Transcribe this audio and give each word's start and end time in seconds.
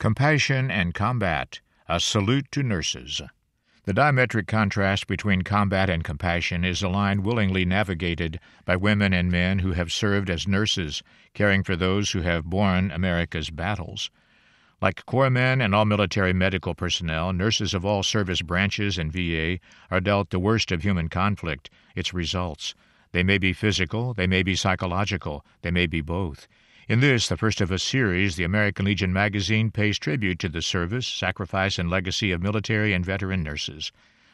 Compassion 0.00 0.70
and 0.70 0.94
Combat 0.94 1.60
A 1.86 2.00
Salute 2.00 2.50
to 2.52 2.62
Nurses. 2.62 3.20
The 3.84 3.92
diametric 3.92 4.46
contrast 4.46 5.06
between 5.06 5.42
combat 5.42 5.90
and 5.90 6.02
compassion 6.02 6.64
is 6.64 6.82
a 6.82 6.88
line 6.88 7.22
willingly 7.22 7.66
navigated 7.66 8.40
by 8.64 8.76
women 8.76 9.12
and 9.12 9.30
men 9.30 9.58
who 9.58 9.72
have 9.72 9.92
served 9.92 10.30
as 10.30 10.48
nurses, 10.48 11.02
caring 11.34 11.62
for 11.62 11.76
those 11.76 12.12
who 12.12 12.22
have 12.22 12.46
borne 12.46 12.90
America's 12.90 13.50
battles. 13.50 14.10
Like 14.80 15.04
corpsmen 15.04 15.62
and 15.62 15.74
all 15.74 15.84
military 15.84 16.32
medical 16.32 16.74
personnel, 16.74 17.34
nurses 17.34 17.74
of 17.74 17.84
all 17.84 18.02
service 18.02 18.40
branches 18.40 18.96
and 18.96 19.12
VA 19.12 19.58
are 19.90 20.00
dealt 20.00 20.30
the 20.30 20.38
worst 20.38 20.72
of 20.72 20.82
human 20.82 21.10
conflict, 21.10 21.68
its 21.94 22.14
results. 22.14 22.74
They 23.12 23.22
may 23.22 23.36
be 23.36 23.52
physical, 23.52 24.14
they 24.14 24.26
may 24.26 24.42
be 24.42 24.56
psychological, 24.56 25.44
they 25.60 25.70
may 25.70 25.86
be 25.86 26.00
both. 26.00 26.48
In 26.88 27.00
this, 27.00 27.28
the 27.28 27.36
first 27.36 27.60
of 27.60 27.70
a 27.70 27.78
series, 27.78 28.36
the 28.36 28.44
American 28.44 28.86
Legion 28.86 29.12
magazine 29.12 29.70
pays 29.70 29.98
tribute 29.98 30.38
to 30.40 30.48
the 30.48 30.62
service, 30.62 31.06
sacrifice, 31.06 31.78
and 31.78 31.90
legacy 31.90 32.32
of 32.32 32.42
military 32.42 32.92
and 32.92 33.04
veteran 33.04 33.42
nurses. 33.42 33.92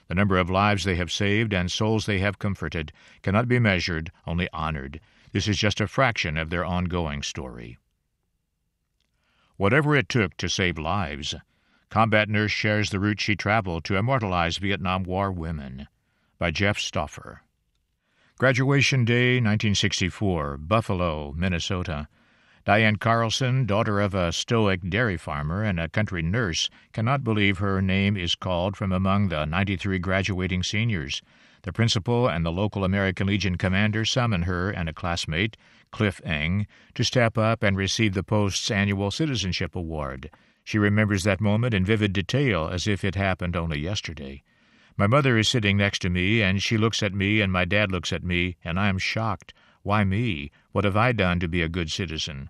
The 0.09 0.15
number 0.15 0.39
of 0.39 0.49
lives 0.49 0.85
they 0.85 0.95
have 0.97 1.11
saved 1.11 1.53
and 1.53 1.71
souls 1.71 2.07
they 2.07 2.21
have 2.21 2.39
comforted 2.39 2.93
cannot 3.23 3.49
be 3.49 3.59
measured, 3.59 4.13
only 4.27 4.49
honored. 4.53 5.01
This 5.33 5.49
is 5.49 5.59
just 5.59 5.81
a 5.81 5.87
fraction 5.87 6.37
of 6.37 6.51
their 6.51 6.65
ongoing 6.65 7.23
story. 7.23 7.79
Whatever 9.57 9.97
it 9.97 10.09
took 10.09 10.37
to 10.37 10.49
save 10.49 10.79
lives, 10.79 11.35
Combat 11.89 12.29
Nurse 12.29 12.53
shares 12.53 12.91
the 12.91 13.01
route 13.01 13.21
she 13.21 13.37
traveled 13.37 13.85
to 13.85 13.97
immortalize 13.97 14.59
Vietnam 14.59 15.03
War 15.03 15.33
women. 15.33 15.89
By 16.39 16.51
Jeff 16.51 16.79
Stoffer. 16.79 17.41
Graduation 18.39 19.05
Day, 19.05 19.37
1964, 19.37 20.59
Buffalo, 20.59 21.33
Minnesota. 21.37 22.07
Diane 22.67 22.97
Carlson, 22.97 23.65
daughter 23.65 24.01
of 24.01 24.13
a 24.13 24.33
stoic 24.33 24.81
dairy 24.91 25.17
farmer 25.17 25.63
and 25.63 25.79
a 25.79 25.89
country 25.89 26.21
nurse, 26.21 26.69
cannot 26.93 27.23
believe 27.23 27.59
her 27.59 27.81
name 27.81 28.17
is 28.17 28.35
called 28.35 28.77
from 28.77 28.91
among 28.91 29.29
the 29.29 29.45
93 29.45 30.01
graduating 30.01 30.65
seniors. 30.65 31.23
The 31.63 31.73
principal 31.73 32.29
and 32.29 32.45
the 32.45 32.51
local 32.51 32.83
American 32.83 33.29
Legion 33.29 33.57
commander 33.57 34.05
summon 34.05 34.43
her 34.43 34.69
and 34.69 34.89
a 34.89 34.93
classmate, 34.93 35.57
Cliff 35.93 36.21
Eng, 36.25 36.67
to 36.95 37.05
step 37.05 37.39
up 37.39 37.63
and 37.63 37.77
receive 37.77 38.15
the 38.15 38.25
post's 38.25 38.69
annual 38.69 39.13
Citizenship 39.13 39.77
Award. 39.77 40.29
She 40.65 40.81
remembers 40.81 41.23
that 41.23 41.41
moment 41.41 41.73
in 41.73 41.85
vivid 41.85 42.13
detail 42.13 42.67
as 42.67 42.89
if 42.89 43.05
it 43.05 43.15
happened 43.15 43.55
only 43.55 43.79
yesterday. 43.79 44.43
My 44.97 45.07
mother 45.07 45.39
is 45.39 45.47
sitting 45.47 45.77
next 45.77 46.01
to 46.01 46.11
me, 46.11 46.43
and 46.43 46.61
she 46.61 46.77
looks 46.77 47.01
at 47.01 47.15
me, 47.15 47.41
and 47.41 47.53
my 47.53 47.65
dad 47.65 47.93
looks 47.93 48.13
at 48.13 48.25
me, 48.25 48.57
and 48.65 48.77
I 48.81 48.89
am 48.89 48.99
shocked. 48.99 49.55
Why 49.85 50.03
me? 50.03 50.51
What 50.73 50.85
have 50.85 50.97
I 50.97 51.13
done 51.13 51.39
to 51.39 51.47
be 51.47 51.63
a 51.63 51.69
good 51.69 51.93
citizen? 51.93 52.49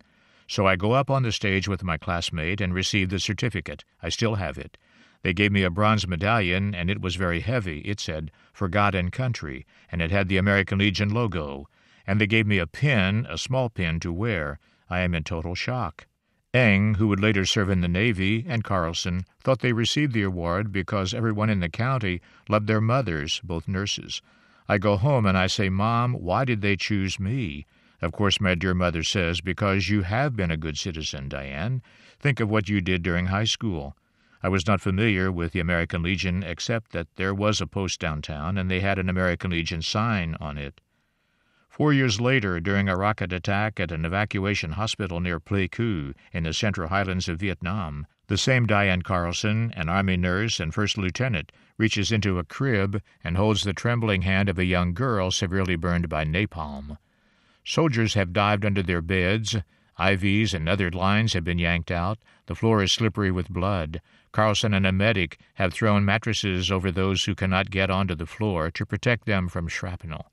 So 0.48 0.66
I 0.66 0.76
go 0.76 0.92
up 0.92 1.10
on 1.10 1.22
the 1.22 1.32
stage 1.32 1.66
with 1.66 1.82
my 1.82 1.96
classmate 1.96 2.60
and 2.60 2.72
receive 2.72 3.10
the 3.10 3.18
certificate. 3.18 3.84
I 4.02 4.08
still 4.08 4.36
have 4.36 4.58
it. 4.58 4.78
They 5.22 5.32
gave 5.32 5.50
me 5.50 5.64
a 5.64 5.70
bronze 5.70 6.06
medallion, 6.06 6.74
and 6.74 6.88
it 6.88 7.00
was 7.00 7.16
very 7.16 7.40
heavy. 7.40 7.80
It 7.80 7.98
said, 7.98 8.30
For 8.52 8.68
God 8.68 8.94
and 8.94 9.10
Country, 9.10 9.66
and 9.90 10.00
it 10.00 10.12
had 10.12 10.28
the 10.28 10.36
American 10.36 10.78
Legion 10.78 11.08
logo. 11.08 11.68
And 12.06 12.20
they 12.20 12.28
gave 12.28 12.46
me 12.46 12.58
a 12.58 12.66
pin, 12.66 13.26
a 13.28 13.36
small 13.36 13.68
pin, 13.68 13.98
to 14.00 14.12
wear. 14.12 14.60
I 14.88 15.00
am 15.00 15.14
in 15.14 15.24
total 15.24 15.56
shock. 15.56 16.06
Eng, 16.54 16.94
who 16.94 17.08
would 17.08 17.20
later 17.20 17.44
serve 17.44 17.68
in 17.68 17.80
the 17.80 17.88
Navy, 17.88 18.44
and 18.46 18.62
Carlson 18.62 19.26
thought 19.42 19.58
they 19.58 19.72
received 19.72 20.12
the 20.12 20.22
award 20.22 20.70
because 20.70 21.12
everyone 21.12 21.50
in 21.50 21.60
the 21.60 21.68
county 21.68 22.20
loved 22.48 22.68
their 22.68 22.80
mothers, 22.80 23.40
both 23.42 23.66
nurses. 23.66 24.22
I 24.68 24.78
go 24.78 24.96
home 24.96 25.26
and 25.26 25.36
I 25.36 25.48
say, 25.48 25.68
Mom, 25.68 26.14
why 26.14 26.44
did 26.44 26.60
they 26.60 26.76
choose 26.76 27.18
me? 27.18 27.66
Of 28.06 28.12
course, 28.12 28.40
my 28.40 28.54
dear 28.54 28.72
mother 28.72 29.02
says, 29.02 29.40
because 29.40 29.88
you 29.88 30.02
have 30.02 30.36
been 30.36 30.52
a 30.52 30.56
good 30.56 30.78
citizen, 30.78 31.28
Diane. 31.28 31.82
Think 32.20 32.38
of 32.38 32.48
what 32.48 32.68
you 32.68 32.80
did 32.80 33.02
during 33.02 33.26
high 33.26 33.46
school. 33.46 33.96
I 34.44 34.48
was 34.48 34.64
not 34.64 34.80
familiar 34.80 35.32
with 35.32 35.50
the 35.50 35.58
American 35.58 36.04
Legion 36.04 36.44
except 36.44 36.92
that 36.92 37.08
there 37.16 37.34
was 37.34 37.60
a 37.60 37.66
post 37.66 37.98
downtown 37.98 38.58
and 38.58 38.70
they 38.70 38.78
had 38.78 39.00
an 39.00 39.08
American 39.08 39.50
Legion 39.50 39.82
sign 39.82 40.36
on 40.38 40.56
it. 40.56 40.80
Four 41.68 41.92
years 41.92 42.20
later, 42.20 42.60
during 42.60 42.88
a 42.88 42.96
rocket 42.96 43.32
attack 43.32 43.80
at 43.80 43.90
an 43.90 44.04
evacuation 44.04 44.74
hospital 44.74 45.18
near 45.18 45.40
Pleiku 45.40 46.14
in 46.32 46.44
the 46.44 46.52
central 46.52 46.90
highlands 46.90 47.28
of 47.28 47.40
Vietnam, 47.40 48.06
the 48.28 48.38
same 48.38 48.66
Diane 48.66 49.02
Carlson, 49.02 49.72
an 49.72 49.88
Army 49.88 50.16
nurse 50.16 50.60
and 50.60 50.72
first 50.72 50.96
lieutenant, 50.96 51.50
reaches 51.76 52.12
into 52.12 52.38
a 52.38 52.44
crib 52.44 53.02
and 53.24 53.36
holds 53.36 53.64
the 53.64 53.72
trembling 53.72 54.22
hand 54.22 54.48
of 54.48 54.60
a 54.60 54.64
young 54.64 54.94
girl 54.94 55.32
severely 55.32 55.74
burned 55.74 56.08
by 56.08 56.22
napalm. 56.22 56.98
Soldiers 57.68 58.14
have 58.14 58.32
dived 58.32 58.64
under 58.64 58.80
their 58.80 59.02
beds. 59.02 59.56
IVs 59.98 60.54
and 60.54 60.68
other 60.68 60.88
lines 60.88 61.32
have 61.32 61.42
been 61.42 61.58
yanked 61.58 61.90
out. 61.90 62.16
The 62.46 62.54
floor 62.54 62.80
is 62.80 62.92
slippery 62.92 63.32
with 63.32 63.48
blood. 63.48 64.00
Carlson 64.30 64.72
and 64.72 64.86
a 64.86 64.92
medic 64.92 65.40
have 65.54 65.74
thrown 65.74 66.04
mattresses 66.04 66.70
over 66.70 66.92
those 66.92 67.24
who 67.24 67.34
cannot 67.34 67.72
get 67.72 67.90
onto 67.90 68.14
the 68.14 68.24
floor 68.24 68.70
to 68.70 68.86
protect 68.86 69.26
them 69.26 69.48
from 69.48 69.66
shrapnel. 69.66 70.30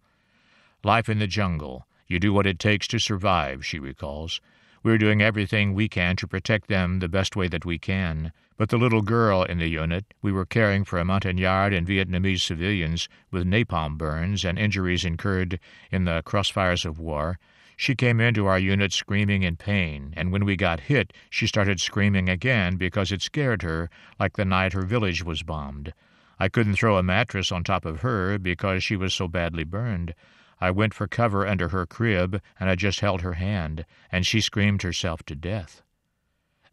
Life 0.84 1.10
in 1.10 1.18
the 1.18 1.26
jungle. 1.26 1.88
You 2.06 2.20
do 2.20 2.32
what 2.34 2.46
it 2.46 2.60
takes 2.60 2.88
to 2.90 3.00
survive, 3.00 3.66
she 3.66 3.80
recalls. 3.80 4.40
We're 4.84 4.98
doing 4.98 5.22
everything 5.22 5.74
we 5.74 5.88
can 5.88 6.18
to 6.18 6.28
protect 6.28 6.68
them 6.68 7.00
the 7.00 7.08
best 7.08 7.38
way 7.38 7.48
that 7.48 7.64
we 7.64 7.80
can. 7.80 8.34
But 8.58 8.68
the 8.68 8.78
little 8.78 9.02
girl 9.02 9.44
in 9.44 9.58
the 9.58 9.70
unit 9.70 10.14
we 10.22 10.34
were 10.34 10.46
caring 10.46 10.84
for 10.84 11.00
a 11.00 11.06
Montagnard 11.06 11.72
and 11.72 11.88
Vietnamese 11.88 12.42
civilians 12.42 13.08
with 13.32 13.48
napalm 13.48 13.98
burns 13.98 14.44
and 14.44 14.60
injuries 14.60 15.06
incurred 15.06 15.58
in 15.90 16.04
the 16.04 16.22
crossfires 16.26 16.84
of 16.84 17.00
war. 17.00 17.40
She 17.78 17.96
came 17.96 18.20
into 18.20 18.46
our 18.46 18.60
unit 18.60 18.92
screaming 18.92 19.44
in 19.44 19.56
pain, 19.56 20.14
and 20.18 20.34
when 20.34 20.44
we 20.44 20.58
got 20.58 20.82
hit, 20.82 21.14
she 21.30 21.48
started 21.48 21.80
screaming 21.80 22.28
again 22.28 22.76
because 22.76 23.14
it 23.14 23.22
scared 23.22 23.62
her, 23.62 23.90
like 24.20 24.36
the 24.36 24.44
night 24.44 24.74
her 24.74 24.82
village 24.82 25.24
was 25.24 25.44
bombed. 25.44 25.94
I 26.40 26.50
couldn't 26.50 26.76
throw 26.76 26.98
a 26.98 27.04
mattress 27.04 27.54
on 27.54 27.64
top 27.64 27.86
of 27.86 28.02
her 28.02 28.38
because 28.38 28.84
she 28.84 28.98
was 28.98 29.14
so 29.14 29.30
badly 29.30 29.64
burned. 29.64 30.14
I 30.60 30.72
went 30.72 30.94
for 30.94 31.08
cover 31.08 31.48
under 31.48 31.70
her 31.70 31.86
crib, 31.86 32.42
and 32.60 32.70
I 32.70 32.76
just 32.76 33.00
held 33.00 33.22
her 33.22 33.34
hand, 33.34 33.86
and 34.12 34.26
she 34.26 34.42
screamed 34.42 34.82
herself 34.82 35.24
to 35.24 35.36
death. 35.36 35.82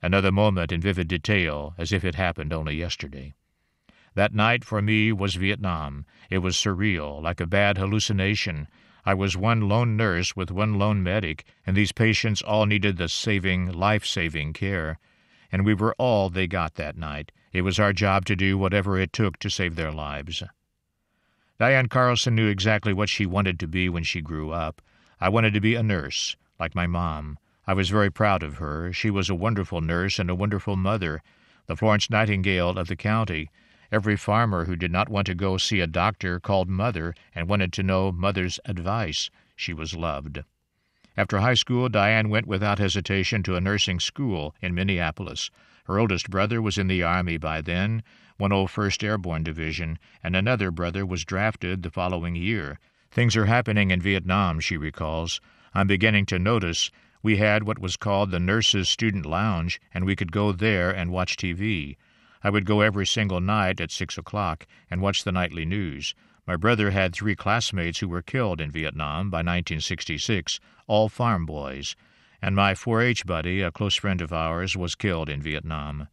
Another 0.03 0.33
moment 0.33 0.73
in 0.73 0.81
vivid 0.81 1.09
detail, 1.09 1.75
as 1.77 1.93
if 1.93 2.05
it 2.05 2.15
happened 2.15 2.53
only 2.53 2.75
yesterday. 2.77 3.35
That 4.15 4.35
night 4.35 4.65
for 4.65 4.83
me 4.83 5.13
was 5.13 5.37
Vietnam. 5.37 6.05
It 6.31 6.39
was 6.39 6.57
surreal, 6.57 7.23
like 7.23 7.41
a 7.41 7.47
bad 7.47 7.79
hallucination. 7.79 8.67
I 9.05 9.15
was 9.15 9.37
one 9.37 9.69
lone 9.69 9.97
nurse 9.97 10.35
with 10.35 10.51
one 10.51 10.79
lone 10.79 11.03
medic, 11.03 11.45
and 11.67 11.77
these 11.77 11.93
patients 11.93 12.43
all 12.43 12.67
needed 12.67 12.97
the 12.97 13.09
saving, 13.09 13.71
life 13.71 14.05
saving 14.05 14.53
care. 14.53 14.99
And 15.53 15.65
we 15.65 15.75
were 15.75 15.95
all 15.99 16.29
they 16.29 16.47
got 16.47 16.75
that 16.75 16.97
night. 16.97 17.33
It 17.53 17.63
was 17.63 17.79
our 17.79 17.93
job 17.93 18.25
to 18.27 18.37
do 18.37 18.59
whatever 18.59 18.99
it 18.99 19.13
took 19.13 19.39
to 19.39 19.51
save 19.51 19.77
their 19.77 19.93
lives. 19.93 20.43
Diane 21.61 21.89
Carlson 21.91 22.35
knew 22.35 22.49
exactly 22.49 22.95
what 22.95 23.11
she 23.11 23.27
wanted 23.27 23.61
to 23.61 23.69
be 23.69 23.91
when 23.91 24.03
she 24.03 24.23
grew 24.23 24.51
up. 24.51 24.81
I 25.21 25.29
wanted 25.29 25.53
to 25.53 25.61
be 25.61 25.75
a 25.75 25.83
nurse, 25.83 26.35
like 26.59 26.75
my 26.75 26.87
mom. 26.87 27.39
I 27.67 27.75
was 27.75 27.91
very 27.91 28.11
proud 28.11 28.43
of 28.43 28.57
her. 28.57 28.95
She 28.95 29.11
was 29.11 29.29
a 29.29 29.35
wonderful 29.35 29.83
nurse 29.83 30.19
and 30.19 30.31
a 30.31 30.35
wonderful 30.35 30.75
mother, 30.75 31.23
the 31.67 31.77
Florence 31.77 32.09
Nightingale 32.09 32.79
of 32.79 32.89
the 32.89 32.97
county. 32.97 33.51
Every 33.93 34.17
farmer 34.17 34.65
who 34.65 34.75
did 34.75 34.91
not 34.91 35.11
want 35.11 35.27
to 35.27 35.35
go 35.35 35.59
see 35.59 35.81
a 35.81 35.87
doctor 35.87 36.41
called 36.41 36.71
Mother 36.71 37.15
and 37.35 37.47
wanted 37.47 37.75
to 37.75 37.83
know 37.83 38.11
Mother's 38.11 38.59
advice. 38.65 39.29
She 39.55 39.75
was 39.75 39.95
loved. 39.95 40.43
After 41.15 41.41
high 41.41 41.53
school, 41.53 41.91
Diane 41.91 42.31
went 42.31 42.47
without 42.47 42.79
hesitation 42.79 43.43
to 43.43 43.57
a 43.57 43.61
nursing 43.61 44.01
school 44.01 44.55
in 44.63 44.75
Minneapolis. 44.75 45.51
Her 45.85 45.99
oldest 45.99 46.31
brother 46.31 46.61
was 46.61 46.79
in 46.79 46.89
the 46.89 47.03
Army 47.03 47.37
by 47.37 47.61
then, 47.61 48.03
101st 48.39 49.03
Airborne 49.03 49.43
Division, 49.43 49.99
and 50.23 50.37
another 50.37 50.71
brother 50.71 51.05
was 51.05 51.25
drafted 51.25 51.83
the 51.83 51.91
following 51.91 52.35
year. 52.35 52.79
Things 53.11 53.37
are 53.37 53.47
happening 53.47 53.91
in 53.91 54.01
Vietnam, 54.01 54.61
she 54.61 54.77
recalls. 54.77 55.41
I'm 55.75 55.87
beginning 55.87 56.27
to 56.27 56.39
notice 56.39 56.91
we 57.23 57.37
had 57.37 57.65
what 57.65 57.79
was 57.79 57.97
called 57.97 58.31
the 58.31 58.41
Nurses' 58.41 58.89
Student 58.89 59.27
Lounge, 59.27 59.81
and 59.93 60.05
we 60.05 60.17
could 60.17 60.33
go 60.33 60.53
there 60.53 60.91
and 60.91 61.11
watch 61.11 61.37
TV. 61.37 61.97
I 62.43 62.51
would 62.51 62.65
go 62.65 62.81
every 62.81 63.07
single 63.07 63.41
night 63.41 63.81
at 63.81 63.91
six 63.91 64.17
o'clock 64.17 64.67
and 64.91 65.03
watch 65.03 65.25
the 65.25 65.33
nightly 65.33 65.67
news. 65.67 66.15
My 66.47 66.57
brother 66.57 66.91
had 66.91 67.15
three 67.15 67.37
classmates 67.37 67.99
who 67.99 68.09
were 68.09 68.23
killed 68.23 68.61
in 68.61 68.71
Vietnam 68.71 69.29
by 69.29 69.39
1966, 69.39 70.59
all 70.87 71.09
farm 71.09 71.45
boys, 71.45 71.95
and 72.43 72.57
my 72.57 72.75
4 72.75 73.03
H 73.03 73.27
buddy, 73.27 73.61
a 73.63 73.71
close 73.71 73.97
friend 73.97 74.21
of 74.21 74.33
ours, 74.33 74.77
was 74.77 74.95
killed 74.95 75.29
in 75.29 75.43
Vietnam. 75.43 76.09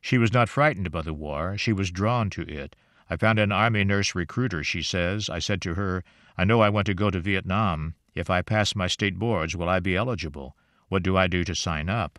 She 0.00 0.18
was 0.18 0.32
not 0.32 0.48
frightened 0.48 0.90
by 0.90 1.02
the 1.02 1.14
war, 1.14 1.56
she 1.56 1.72
was 1.72 1.90
drawn 1.90 2.30
to 2.30 2.42
it. 2.42 2.76
I 3.08 3.16
found 3.16 3.38
an 3.38 3.52
Army 3.52 3.84
nurse 3.84 4.14
recruiter, 4.14 4.64
she 4.64 4.82
says. 4.82 5.28
I 5.28 5.38
said 5.38 5.60
to 5.62 5.74
her, 5.74 6.02
I 6.36 6.44
know 6.44 6.60
I 6.60 6.70
want 6.70 6.86
to 6.86 6.94
go 6.94 7.10
to 7.10 7.20
Vietnam. 7.20 7.94
If 8.14 8.30
I 8.30 8.42
pass 8.42 8.74
my 8.74 8.86
state 8.86 9.18
boards, 9.18 9.54
will 9.56 9.68
I 9.68 9.80
be 9.80 9.96
eligible? 9.96 10.56
What 10.88 11.02
do 11.02 11.16
I 11.16 11.26
do 11.26 11.44
to 11.44 11.54
sign 11.54 11.88
up? 11.88 12.18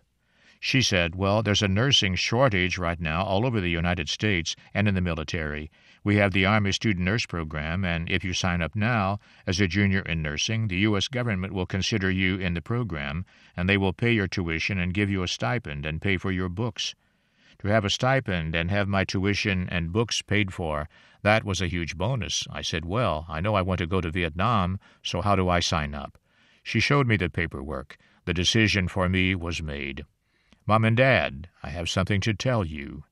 She 0.59 0.81
said, 0.81 1.15
Well, 1.15 1.43
there's 1.43 1.61
a 1.61 1.67
nursing 1.67 2.15
shortage 2.15 2.77
right 2.77 2.99
now 2.99 3.23
all 3.23 3.45
over 3.45 3.61
the 3.61 3.69
United 3.69 4.09
States 4.09 4.55
and 4.73 4.87
in 4.87 4.95
the 4.95 5.01
military. 5.01 5.69
We 6.05 6.17
have 6.17 6.33
the 6.33 6.45
Army 6.45 6.71
Student 6.71 7.03
Nurse 7.03 7.25
Program, 7.25 7.83
and 7.83 8.07
if 8.11 8.23
you 8.23 8.31
sign 8.31 8.61
up 8.61 8.75
now 8.75 9.17
as 9.47 9.59
a 9.59 9.67
junior 9.67 10.01
in 10.01 10.21
nursing, 10.21 10.67
the 10.67 10.77
U.S. 10.81 11.07
government 11.07 11.51
will 11.51 11.65
consider 11.65 12.11
you 12.11 12.37
in 12.37 12.53
the 12.53 12.61
program, 12.61 13.25
and 13.57 13.67
they 13.67 13.75
will 13.75 13.91
pay 13.91 14.11
your 14.11 14.27
tuition 14.27 14.77
and 14.77 14.93
give 14.93 15.09
you 15.09 15.23
a 15.23 15.27
stipend 15.27 15.83
and 15.83 16.03
pay 16.03 16.17
for 16.17 16.31
your 16.31 16.47
books. 16.47 16.93
To 17.57 17.69
have 17.69 17.83
a 17.83 17.89
stipend 17.89 18.53
and 18.53 18.69
have 18.69 18.87
my 18.87 19.03
tuition 19.03 19.67
and 19.67 19.91
books 19.91 20.21
paid 20.21 20.53
for, 20.53 20.87
that 21.23 21.43
was 21.43 21.59
a 21.59 21.67
huge 21.67 21.97
bonus. 21.97 22.45
I 22.51 22.61
said, 22.61 22.85
Well, 22.85 23.25
I 23.27 23.41
know 23.41 23.55
I 23.55 23.63
want 23.63 23.79
to 23.79 23.87
go 23.87 23.99
to 23.99 24.11
Vietnam, 24.11 24.79
so 25.01 25.23
how 25.23 25.35
do 25.35 25.49
I 25.49 25.59
sign 25.59 25.95
up? 25.95 26.19
She 26.61 26.79
showed 26.79 27.07
me 27.07 27.17
the 27.17 27.31
paperwork. 27.31 27.97
The 28.25 28.33
decision 28.35 28.87
for 28.87 29.09
me 29.09 29.33
was 29.33 29.63
made. 29.63 30.05
Mom 30.67 30.85
and 30.85 30.97
Dad, 30.97 31.49
I 31.63 31.69
have 31.69 31.89
something 31.89 32.21
to 32.21 32.35
tell 32.35 32.63
you. 32.63 33.05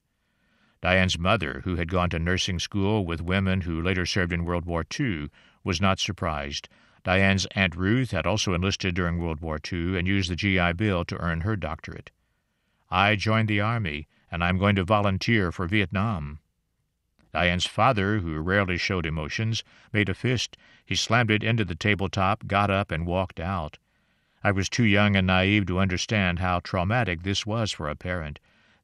Diane's 0.84 1.18
mother, 1.18 1.62
who 1.64 1.78
had 1.78 1.90
gone 1.90 2.10
to 2.10 2.20
nursing 2.20 2.60
school 2.60 3.06
with 3.06 3.22
women 3.22 3.62
who 3.62 3.82
later 3.82 4.06
served 4.06 4.34
in 4.34 4.44
World 4.44 4.66
War 4.66 4.84
II, 5.00 5.30
was 5.64 5.80
not 5.80 5.98
surprised. 5.98 6.68
Diane's 7.06 7.46
Aunt 7.56 7.78
Ruth 7.78 8.12
had 8.12 8.28
also 8.28 8.54
enlisted 8.54 8.94
during 8.94 9.18
World 9.18 9.40
War 9.40 9.62
II 9.72 9.98
and 9.98 10.06
used 10.06 10.30
the 10.30 10.36
GI 10.36 10.74
Bill 10.74 11.06
to 11.06 11.18
earn 11.20 11.40
her 11.40 11.56
doctorate. 11.56 12.12
I 12.92 13.16
joined 13.16 13.48
the 13.48 13.62
Army, 13.62 14.10
and 14.30 14.44
I'm 14.44 14.58
going 14.58 14.76
to 14.76 14.84
volunteer 14.84 15.54
for 15.54 15.68
Vietnam. 15.68 16.40
Diane's 17.32 17.66
father, 17.66 18.20
who 18.20 18.42
rarely 18.42 18.78
showed 18.78 19.06
emotions, 19.06 19.64
made 19.94 20.10
a 20.10 20.14
fist. 20.14 20.58
He 20.86 20.96
slammed 20.96 21.32
it 21.32 21.46
into 21.46 21.64
the 21.64 21.76
tabletop, 21.76 22.46
got 22.46 22.70
up, 22.70 22.92
and 22.92 23.08
walked 23.08 23.40
out. 23.40 23.78
I 24.44 24.52
was 24.52 24.68
too 24.68 24.84
young 24.84 25.16
and 25.16 25.28
naive 25.28 25.66
to 25.68 25.80
understand 25.80 26.40
how 26.40 26.60
traumatic 26.60 27.24
this 27.24 27.46
was 27.46 27.72
for 27.72 27.88
a 27.88 27.96
parent. 27.96 28.38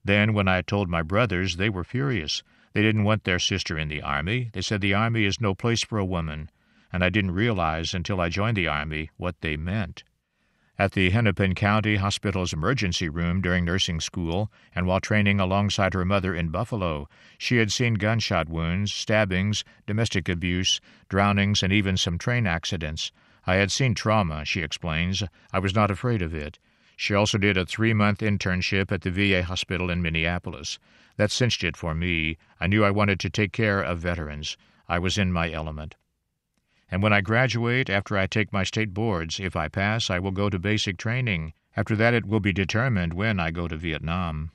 Then, 0.03 0.33
when 0.33 0.47
I 0.47 0.61
told 0.61 0.89
my 0.89 1.01
brothers, 1.01 1.57
they 1.57 1.69
were 1.69 1.83
furious. 1.83 2.43
They 2.73 2.81
didn't 2.81 3.03
want 3.03 3.23
their 3.23 3.39
sister 3.39 3.77
in 3.77 3.89
the 3.89 4.01
Army. 4.01 4.49
They 4.53 4.61
said 4.61 4.81
the 4.81 4.93
Army 4.93 5.25
is 5.25 5.41
no 5.41 5.53
place 5.53 5.83
for 5.83 5.97
a 5.97 6.05
woman. 6.05 6.49
And 6.91 7.03
I 7.03 7.09
didn't 7.09 7.31
realize 7.31 7.93
until 7.93 8.21
I 8.21 8.29
joined 8.29 8.57
the 8.57 8.67
Army 8.67 9.09
what 9.17 9.41
they 9.41 9.57
meant. 9.57 10.03
At 10.79 10.93
the 10.93 11.09
Hennepin 11.09 11.55
County 11.55 11.97
Hospital's 11.97 12.53
emergency 12.53 13.09
room 13.09 13.41
during 13.41 13.65
nursing 13.65 13.99
school, 13.99 14.49
and 14.73 14.87
while 14.87 15.01
training 15.01 15.37
alongside 15.37 15.93
her 15.93 16.05
mother 16.05 16.33
in 16.33 16.51
Buffalo, 16.51 17.09
she 17.37 17.57
had 17.57 17.69
seen 17.69 17.95
gunshot 17.95 18.47
wounds, 18.47 18.93
stabbings, 18.93 19.65
domestic 19.85 20.29
abuse, 20.29 20.79
drownings, 21.09 21.61
and 21.61 21.73
even 21.73 21.97
some 21.97 22.17
train 22.17 22.47
accidents. 22.47 23.11
I 23.45 23.55
had 23.55 23.73
seen 23.73 23.93
trauma, 23.93 24.45
she 24.45 24.61
explains. 24.61 25.21
I 25.51 25.59
was 25.59 25.75
not 25.75 25.91
afraid 25.91 26.21
of 26.21 26.33
it. 26.33 26.59
She 27.01 27.13
also 27.13 27.37
did 27.37 27.55
a 27.55 27.65
three 27.65 27.93
month 27.93 28.19
internship 28.19 28.91
at 28.91 29.03
the 29.03 29.09
VA 29.09 29.43
hospital 29.43 29.89
in 29.89 30.01
Minneapolis. 30.01 30.79
That 31.15 31.31
cinched 31.31 31.63
it 31.63 31.77
for 31.77 31.95
me. 31.95 32.37
I 32.59 32.67
knew 32.67 32.83
I 32.83 32.91
wanted 32.91 33.21
to 33.21 33.29
take 33.29 33.53
care 33.53 33.81
of 33.81 33.99
veterans. 33.99 34.57
I 34.89 34.99
was 34.99 35.17
in 35.17 35.31
my 35.31 35.49
element. 35.49 35.95
And 36.91 37.01
when 37.01 37.13
I 37.13 37.21
graduate, 37.21 37.89
after 37.89 38.17
I 38.17 38.27
take 38.27 38.51
my 38.51 38.65
state 38.65 38.93
boards, 38.93 39.39
if 39.39 39.55
I 39.55 39.69
pass, 39.69 40.09
I 40.09 40.19
will 40.19 40.31
go 40.31 40.49
to 40.49 40.59
basic 40.59 40.97
training. 40.97 41.53
After 41.73 41.95
that, 41.95 42.13
it 42.13 42.25
will 42.25 42.41
be 42.41 42.51
determined 42.51 43.13
when 43.13 43.39
I 43.39 43.49
go 43.49 43.69
to 43.69 43.77
Vietnam. 43.77 44.51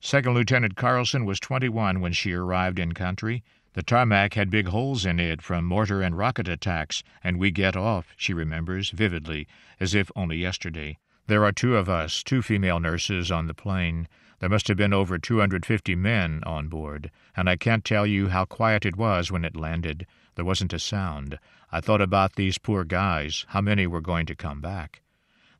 Second 0.00 0.34
Lieutenant 0.34 0.74
Carlson 0.74 1.24
was 1.24 1.38
21 1.38 2.00
when 2.00 2.12
she 2.12 2.32
arrived 2.32 2.80
in 2.80 2.94
country. 2.94 3.44
The 3.74 3.84
tarmac 3.84 4.34
had 4.34 4.50
big 4.50 4.66
holes 4.66 5.06
in 5.06 5.20
it 5.20 5.40
from 5.40 5.66
mortar 5.66 6.02
and 6.02 6.18
rocket 6.18 6.48
attacks, 6.48 7.04
and 7.22 7.38
we 7.38 7.52
get 7.52 7.76
off, 7.76 8.12
she 8.16 8.32
remembers 8.32 8.90
vividly, 8.90 9.46
as 9.78 9.94
if 9.94 10.10
only 10.16 10.38
yesterday. 10.38 10.98
There 11.26 11.44
are 11.44 11.52
two 11.52 11.76
of 11.76 11.88
us, 11.88 12.22
two 12.22 12.42
female 12.42 12.78
nurses, 12.78 13.30
on 13.30 13.46
the 13.46 13.54
plane. 13.54 14.08
There 14.40 14.48
must 14.50 14.68
have 14.68 14.76
been 14.76 14.92
over 14.92 15.18
250 15.18 15.94
men 15.94 16.42
on 16.44 16.68
board, 16.68 17.10
and 17.34 17.48
I 17.48 17.56
can't 17.56 17.82
tell 17.82 18.06
you 18.06 18.28
how 18.28 18.44
quiet 18.44 18.84
it 18.84 18.96
was 18.96 19.32
when 19.32 19.42
it 19.42 19.56
landed. 19.56 20.06
There 20.34 20.44
wasn't 20.44 20.74
a 20.74 20.78
sound. 20.78 21.38
I 21.72 21.80
thought 21.80 22.02
about 22.02 22.34
these 22.34 22.58
poor 22.58 22.84
guys, 22.84 23.46
how 23.48 23.62
many 23.62 23.86
were 23.86 24.02
going 24.02 24.26
to 24.26 24.34
come 24.34 24.60
back. 24.60 25.00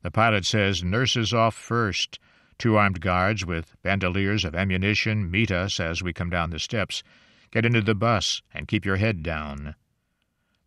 The 0.03 0.11
pilot 0.11 0.45
says, 0.45 0.85
Nurses 0.85 1.33
off 1.33 1.55
first. 1.55 2.19
Two 2.59 2.77
armed 2.77 3.01
guards 3.01 3.47
with 3.47 3.75
bandoliers 3.83 4.45
of 4.45 4.55
ammunition 4.55 5.31
meet 5.31 5.51
us 5.51 5.81
as 5.81 6.03
we 6.03 6.13
come 6.13 6.29
down 6.29 6.51
the 6.51 6.59
steps. 6.59 7.03
Get 7.51 7.65
into 7.65 7.81
the 7.81 7.95
bus 7.95 8.43
and 8.53 8.69
keep 8.69 8.85
your 8.85 8.97
head 8.97 9.23
down. 9.23 9.77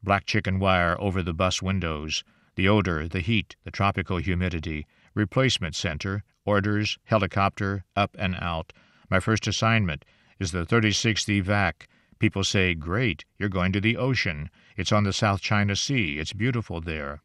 Black 0.02 0.26
chicken 0.26 0.58
wire 0.58 1.00
over 1.00 1.22
the 1.22 1.36
bus 1.36 1.62
windows, 1.62 2.24
the 2.58 2.68
odor, 2.68 3.08
the 3.08 3.20
heat, 3.20 3.56
the 3.64 3.72
tropical 3.72 4.18
humidity, 4.18 4.88
replacement 5.14 5.76
center, 5.76 6.24
orders, 6.44 6.98
helicopter, 7.04 7.86
up 7.96 8.16
and 8.18 8.36
out. 8.42 8.74
My 9.12 9.20
first 9.20 9.48
assignment 9.48 10.04
is 10.40 10.52
the 10.52 10.66
36th 10.66 11.30
evac. 11.42 11.86
People 12.18 12.44
say, 12.44 12.74
Great, 12.74 13.26
you're 13.38 13.48
going 13.48 13.72
to 13.74 13.80
the 13.80 13.96
ocean. 13.96 14.50
It's 14.76 14.92
on 14.92 15.04
the 15.04 15.14
South 15.14 15.40
China 15.40 15.76
Sea. 15.76 16.18
It's 16.18 16.34
beautiful 16.34 16.82
there. 16.82 17.22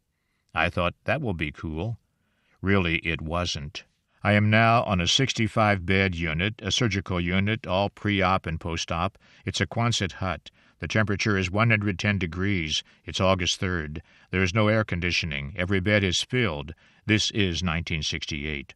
I 0.55 0.69
thought, 0.69 0.95
that 1.05 1.23
will 1.23 1.33
be 1.33 1.51
cool. 1.51 1.99
Really, 2.61 2.99
it 2.99 3.23
wasn't. 3.23 3.85
I 4.23 4.35
am 4.35 4.51
now 4.51 4.83
on 4.83 5.01
a 5.01 5.09
65 5.09 5.87
bed 5.87 6.15
unit, 6.15 6.61
a 6.63 6.71
surgical 6.71 7.19
unit, 7.19 7.67
all 7.67 7.89
pre 7.89 8.21
op 8.21 8.45
and 8.45 8.61
post 8.61 8.93
op. 8.93 9.17
It's 9.47 9.63
a 9.63 9.67
Quonset 9.67 10.13
hut. 10.13 10.51
The 10.83 10.89
temperature 10.89 11.39
is 11.39 11.49
110 11.49 12.19
degrees. 12.19 12.83
It's 13.05 13.21
August 13.21 13.61
3rd. 13.61 14.01
There 14.33 14.43
is 14.43 14.53
no 14.53 14.67
air 14.67 14.83
conditioning. 14.83 15.55
Every 15.55 15.79
bed 15.79 16.03
is 16.03 16.25
filled. 16.25 16.75
This 17.07 17.31
is 17.31 17.63
1968. 17.63 18.75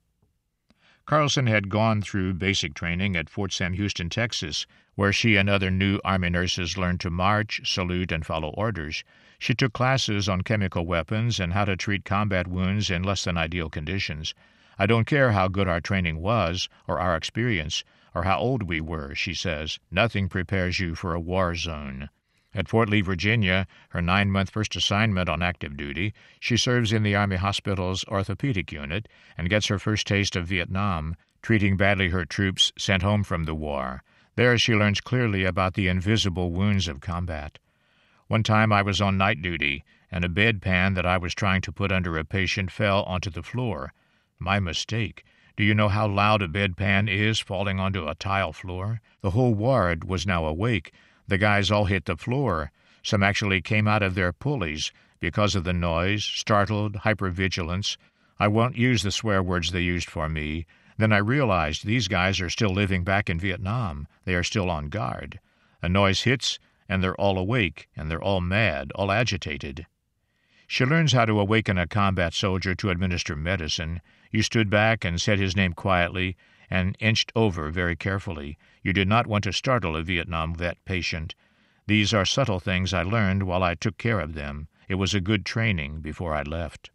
Carlson 1.05 1.49
had 1.49 1.69
gone 1.69 2.01
through 2.01 2.35
basic 2.35 2.75
training 2.75 3.17
at 3.17 3.29
Fort 3.29 3.53
Sam 3.53 3.73
Houston, 3.73 4.09
Texas, 4.09 4.69
where 4.95 5.13
she 5.13 5.35
and 5.35 5.51
other 5.51 5.69
new 5.69 5.99
Army 6.05 6.31
nurses 6.31 6.79
learned 6.79 7.01
to 7.01 7.11
march, 7.11 7.61
salute, 7.65 8.13
and 8.13 8.25
follow 8.25 8.51
orders. 8.51 9.03
She 9.41 9.57
took 9.57 9.73
classes 9.73 10.29
on 10.29 10.43
chemical 10.43 10.87
weapons 10.87 11.41
and 11.41 11.55
how 11.55 11.65
to 11.65 11.75
treat 11.75 12.05
combat 12.05 12.47
wounds 12.47 12.89
in 12.89 13.03
less 13.03 13.25
than 13.25 13.37
ideal 13.37 13.69
conditions. 13.69 14.33
I 14.79 14.87
don't 14.87 15.07
care 15.07 15.33
how 15.33 15.49
good 15.49 15.67
our 15.67 15.81
training 15.81 16.19
was, 16.19 16.69
or 16.87 17.01
our 17.01 17.17
experience, 17.17 17.83
or 18.17 18.23
how 18.23 18.39
old 18.39 18.63
we 18.63 18.81
were, 18.81 19.15
she 19.15 19.35
says. 19.35 19.79
Nothing 19.91 20.27
prepares 20.27 20.81
you 20.81 20.95
for 20.95 21.13
a 21.13 21.21
war 21.21 21.55
zone. 21.55 22.09
At 22.55 22.67
Fort 22.67 22.89
Lee, 22.89 23.03
Virginia, 23.03 23.67
her 23.91 24.01
nine 24.01 24.31
month 24.31 24.49
first 24.49 24.75
assignment 24.75 25.29
on 25.29 25.43
active 25.43 25.77
duty, 25.77 26.15
she 26.41 26.57
serves 26.57 26.95
in 26.95 27.03
the 27.03 27.15
Army 27.15 27.37
Hospital's 27.37 28.07
orthopedic 28.07 28.73
unit 28.73 29.07
and 29.37 29.51
gets 29.51 29.67
her 29.67 29.79
first 29.79 30.07
taste 30.07 30.35
of 30.35 30.47
Vietnam, 30.47 31.15
treating 31.43 31.77
badly 31.77 32.09
her 32.09 32.25
troops 32.25 32.73
sent 32.79 33.03
home 33.03 33.23
from 33.23 33.45
the 33.45 33.55
war. 33.55 34.03
There 34.35 34.57
she 34.57 34.75
learns 34.75 35.03
clearly 35.03 35.45
about 35.45 35.75
the 35.75 35.89
invisible 35.89 36.53
wounds 36.53 36.89
of 36.89 37.03
combat. 37.03 37.59
One 38.29 38.43
time 38.43 38.73
I 38.73 38.81
was 38.81 38.99
on 38.99 39.19
night 39.19 39.43
duty, 39.43 39.85
and 40.11 40.25
a 40.25 40.31
bedpan 40.31 40.95
that 40.95 41.05
I 41.05 41.19
was 41.19 41.35
trying 41.35 41.61
to 41.61 41.71
put 41.71 41.93
under 41.93 42.17
a 42.17 42.25
patient 42.25 42.71
fell 42.71 43.03
onto 43.03 43.29
the 43.29 43.43
floor. 43.43 43.93
My 44.39 44.59
mistake. 44.59 45.23
Do 45.57 45.65
you 45.65 45.75
know 45.75 45.89
how 45.89 46.07
loud 46.07 46.43
a 46.43 46.49
bedpan 46.49 47.09
is 47.09 47.41
falling 47.41 47.81
onto 47.81 48.07
a 48.07 48.15
tile 48.15 48.53
floor? 48.53 49.01
The 49.23 49.31
whole 49.31 49.55
ward 49.55 50.05
was 50.05 50.27
now 50.27 50.45
awake. 50.45 50.93
The 51.29 51.39
guys 51.39 51.71
all 51.71 51.87
hit 51.87 52.05
the 52.05 52.17
floor. 52.19 52.71
Some 53.03 53.23
actually 53.23 53.63
came 53.63 53.89
out 53.89 54.03
of 54.03 54.15
their 54.15 54.35
pulleys 54.35 54.93
because 55.19 55.55
of 55.55 55.65
the 55.65 55.73
noise, 55.73 56.25
startled, 56.25 56.97
hypervigilance. 56.97 57.97
I 58.39 58.49
won't 58.49 58.77
use 58.77 59.03
the 59.03 59.11
swear 59.11 59.43
words 59.43 59.71
they 59.71 59.81
used 59.81 60.11
for 60.11 60.29
me. 60.29 60.67
Then 60.99 61.11
I 61.11 61.19
realized 61.19 61.87
these 61.87 62.07
guys 62.07 62.39
are 62.43 62.51
still 62.51 62.71
living 62.71 63.03
back 63.03 63.31
in 63.31 63.41
Vietnam. 63.41 64.09
They 64.27 64.35
are 64.35 64.43
still 64.43 64.71
on 64.71 64.91
guard. 64.91 65.41
A 65.81 65.89
noise 65.89 66.23
hits, 66.23 66.59
and 66.87 67.03
they're 67.03 67.19
all 67.19 67.39
awake, 67.39 67.89
and 67.97 68.11
they're 68.11 68.23
all 68.23 68.43
mad, 68.43 68.93
all 68.95 69.11
agitated. 69.11 69.87
She 70.69 70.85
learns 70.85 71.13
how 71.13 71.25
to 71.27 71.39
awaken 71.39 71.79
a 71.79 71.87
combat 71.87 72.35
soldier 72.35 72.75
to 72.75 72.91
administer 72.91 73.37
medicine. 73.37 74.01
You 74.33 74.43
stood 74.43 74.69
back 74.69 75.05
and 75.05 75.21
said 75.21 75.39
his 75.39 75.55
name 75.55 75.73
quietly 75.75 76.37
and 76.69 76.97
inched 76.99 77.31
over 77.37 77.71
very 77.71 77.95
carefully. 77.95 78.59
You 78.83 78.93
did 78.93 79.07
not 79.07 79.29
want 79.29 79.45
to 79.45 79.53
startle 79.53 79.95
a 79.95 80.03
Vietnam 80.03 80.55
vet 80.55 80.85
patient. 80.85 81.37
These 81.87 82.13
are 82.13 82.25
subtle 82.25 82.59
things 82.59 82.93
I 82.93 83.03
learned 83.03 83.45
while 83.45 83.63
I 83.63 83.77
took 83.77 83.97
care 83.97 84.19
of 84.19 84.35
them. 84.35 84.67
It 84.89 84.97
was 84.97 85.15
a 85.15 85.21
good 85.21 85.47
training 85.47 86.01
before 86.01 86.35
I 86.35 86.43
left. 86.43 86.91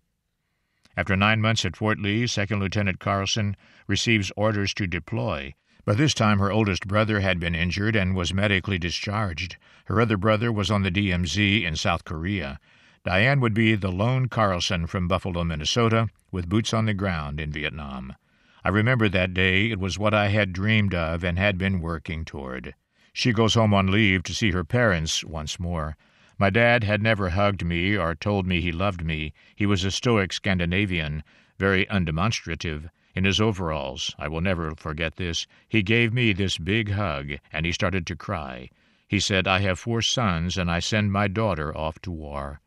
After 0.98 1.16
nine 1.16 1.40
months 1.40 1.64
at 1.64 1.78
Fort 1.78 2.00
Lee, 2.00 2.28
Second 2.28 2.60
Lieutenant 2.60 3.00
Carlson 3.00 3.56
receives 3.88 4.34
orders 4.36 4.74
to 4.74 4.86
deploy. 4.88 5.54
By 5.86 5.94
this 5.94 6.14
time, 6.14 6.40
her 6.40 6.52
oldest 6.52 6.88
brother 6.88 7.22
had 7.22 7.40
been 7.40 7.56
injured 7.56 7.96
and 7.96 8.14
was 8.16 8.34
medically 8.34 8.78
discharged. 8.78 9.56
Her 9.86 10.02
other 10.02 10.18
brother 10.18 10.52
was 10.52 10.70
on 10.70 10.84
the 10.84 10.92
DMZ 10.92 11.64
in 11.64 11.78
South 11.78 12.04
Korea. 12.04 12.60
Diane 13.04 13.40
would 13.40 13.56
be 13.56 13.74
the 13.74 13.92
lone 13.92 14.28
Carlson 14.28 14.86
from 14.86 15.08
Buffalo, 15.08 15.44
Minnesota, 15.44 16.08
with 16.32 16.48
boots 16.48 16.72
on 16.72 16.86
the 16.86 16.94
ground 16.94 17.40
in 17.40 17.52
Vietnam. 17.52 18.16
I 18.64 18.70
remember 18.70 19.10
that 19.10 19.34
day. 19.34 19.72
It 19.72 19.80
was 19.80 19.98
what 19.98 20.14
I 20.14 20.28
had 20.28 20.54
dreamed 20.54 20.94
of 20.94 21.24
and 21.24 21.40
had 21.40 21.58
been 21.58 21.82
working 21.82 22.24
toward. 22.26 22.76
She 23.12 23.34
goes 23.34 23.56
home 23.56 23.74
on 23.74 23.88
leave 23.92 24.22
to 24.24 24.36
see 24.36 24.52
her 24.52 24.64
parents 24.64 25.24
once 25.24 25.60
more. 25.60 25.98
My 26.38 26.52
dad 26.52 26.84
had 26.84 27.02
never 27.02 27.30
hugged 27.30 27.66
me 27.66 27.98
or 27.98 28.14
told 28.14 28.46
me 28.46 28.62
he 28.62 28.72
loved 28.72 29.04
me. 29.04 29.34
He 29.56 29.66
was 29.66 29.84
a 29.84 29.90
stoic 29.90 30.32
Scandinavian, 30.32 31.24
very 31.58 31.88
undemonstrative. 31.88 32.92
in 33.16 33.24
his 33.24 33.42
overalls. 33.42 34.14
I 34.20 34.28
will 34.28 34.42
never 34.42 34.76
forget 34.76 35.16
this. 35.16 35.48
He 35.68 35.82
gave 35.82 36.14
me 36.14 36.34
this 36.34 36.60
big 36.60 36.92
hug, 36.92 37.32
and 37.52 37.66
he 37.66 37.72
started 37.72 38.06
to 38.06 38.16
cry. 38.16 38.70
He 39.08 39.20
said, 39.20 39.48
I 39.48 39.62
have 39.62 39.80
four 39.80 40.04
sons, 40.04 40.56
and 40.56 40.70
I 40.70 40.78
send 40.78 41.12
my 41.12 41.28
daughter 41.28 41.76
off 41.76 42.00
to 42.04 42.12
war. 42.12 42.62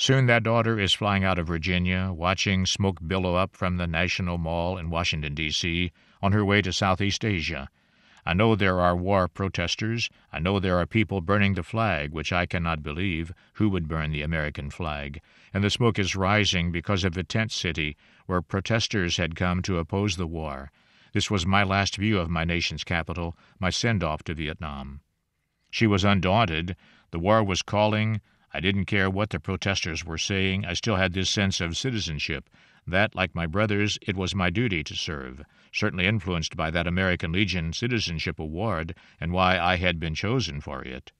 Soon 0.00 0.24
that 0.24 0.44
daughter 0.44 0.80
is 0.80 0.94
flying 0.94 1.24
out 1.24 1.38
of 1.38 1.46
Virginia, 1.46 2.10
watching 2.10 2.64
smoke 2.64 3.06
billow 3.06 3.34
up 3.34 3.54
from 3.54 3.76
the 3.76 3.86
National 3.86 4.38
Mall 4.38 4.78
in 4.78 4.88
Washington, 4.88 5.34
D.C., 5.34 5.92
on 6.22 6.32
her 6.32 6.42
way 6.42 6.62
to 6.62 6.72
Southeast 6.72 7.22
Asia. 7.22 7.68
I 8.24 8.32
know 8.32 8.56
there 8.56 8.80
are 8.80 8.96
war 8.96 9.28
protesters. 9.28 10.08
I 10.32 10.38
know 10.38 10.58
there 10.58 10.78
are 10.78 10.86
people 10.86 11.20
burning 11.20 11.52
the 11.52 11.62
flag, 11.62 12.12
which 12.12 12.32
I 12.32 12.46
cannot 12.46 12.82
believe. 12.82 13.34
Who 13.56 13.68
would 13.68 13.88
burn 13.88 14.10
the 14.10 14.22
American 14.22 14.70
flag? 14.70 15.20
And 15.52 15.62
the 15.62 15.68
smoke 15.68 15.98
is 15.98 16.16
rising 16.16 16.72
because 16.72 17.04
of 17.04 17.12
the 17.12 17.22
tent 17.22 17.52
city, 17.52 17.94
where 18.24 18.40
protesters 18.40 19.18
had 19.18 19.36
come 19.36 19.60
to 19.64 19.76
oppose 19.76 20.16
the 20.16 20.26
war. 20.26 20.72
This 21.12 21.30
was 21.30 21.44
my 21.44 21.62
last 21.62 21.98
view 21.98 22.18
of 22.18 22.30
my 22.30 22.44
nation's 22.44 22.84
capital, 22.84 23.36
my 23.58 23.68
send 23.68 24.02
off 24.02 24.22
to 24.22 24.32
Vietnam. 24.32 25.02
She 25.70 25.86
was 25.86 26.04
undaunted. 26.04 26.74
The 27.10 27.18
war 27.18 27.44
was 27.44 27.60
calling. 27.60 28.22
I 28.52 28.60
didn't 28.60 28.86
care 28.86 29.08
what 29.08 29.30
the 29.30 29.38
protesters 29.38 30.04
were 30.04 30.18
saying. 30.18 30.64
I 30.64 30.74
still 30.74 30.96
had 30.96 31.12
this 31.12 31.30
sense 31.30 31.60
of 31.60 31.76
citizenship 31.76 32.50
that, 32.86 33.14
like 33.14 33.34
my 33.34 33.46
brothers, 33.46 33.98
it 34.02 34.16
was 34.16 34.34
my 34.34 34.50
duty 34.50 34.82
to 34.82 34.96
serve, 34.96 35.42
certainly 35.72 36.06
influenced 36.06 36.56
by 36.56 36.70
that 36.70 36.86
American 36.86 37.30
Legion 37.30 37.72
Citizenship 37.72 38.38
Award 38.38 38.94
and 39.20 39.32
why 39.32 39.58
I 39.58 39.76
had 39.76 40.00
been 40.00 40.14
chosen 40.14 40.60
for 40.60 40.82
it. 40.82 41.12